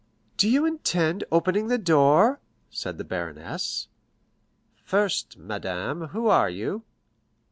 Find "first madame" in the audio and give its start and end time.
4.83-6.07